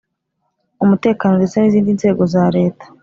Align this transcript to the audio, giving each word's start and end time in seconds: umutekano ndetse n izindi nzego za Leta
umutekano 0.83 1.33
ndetse 1.35 1.55
n 1.59 1.65
izindi 1.69 1.97
nzego 1.97 2.23
za 2.33 2.43
Leta 2.57 2.85